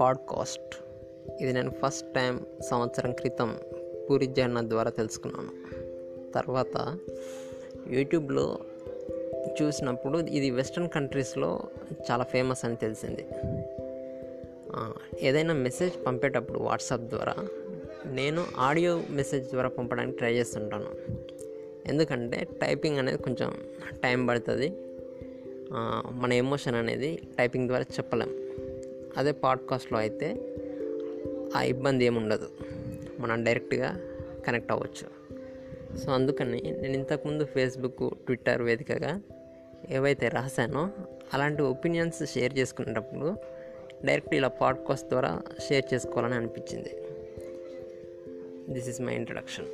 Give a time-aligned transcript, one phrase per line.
[0.00, 0.74] Podcast.
[1.40, 3.58] ఇది నేను first time సంవత్సరం క్రితం
[4.10, 5.52] పూరి జగన్నాథ్ ద్వారా తెలుసుకున్నాను.
[6.32, 6.98] తర్వాత
[7.88, 8.58] యూట్యూబ్లో
[9.62, 11.60] చూసినప్పుడు ఇది వెస్ట్రన్ కంట్రీస్లో
[12.10, 13.26] చాలా ఫేమస్ అని తెలిసింది.
[15.20, 17.34] ఏదైనా మెసేజ్ పంపేటప్పుడు వాట్సాప్ ద్వారా
[18.06, 20.90] నేను ఆడియో మెసేజ్ ద్వారా పంపడానికి ట్రై చేస్తుంటాను.
[21.86, 23.54] ఎందుకంటే టైపింగ్ అనేది కొంచెం
[24.02, 24.72] టైం పడుతుంది.
[26.12, 28.47] మన ఎమోషన్ అనేది టైపింగ్ ద్వారా చెప్పలేం.
[29.18, 30.54] అదే పాడ్కాస్ట్లో అయితే
[31.56, 32.48] ఆ ఇబ్బంది ఏముండదు.
[33.18, 34.00] మనం డైరెక్ట్గా
[34.46, 35.28] కనెక్ట్ అవ్వచ్చు.
[35.98, 39.20] సో అందుకని నేను ఇంతకుముందు ఫేస్బుక్ ట్విట్టర్ వేదికగా
[39.90, 40.90] ఏవైతే రాశానో
[41.34, 43.34] అలాంటి ఒపీనియన్స్ షేర్ చేసుకునేటప్పుడు
[44.04, 46.90] డైరెక్ట్ ఇలా పాడ్కాస్ట్ ద్వారా షేర్ చేసుకోవాలని అనిపించింది.
[48.74, 49.66] This is my introduction